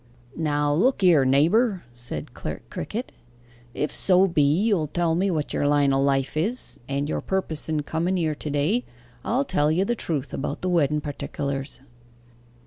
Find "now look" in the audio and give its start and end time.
0.35-1.01